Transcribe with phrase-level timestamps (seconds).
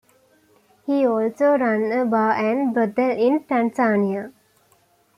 [0.87, 4.31] He also ran a bar and brothel in Tanzania.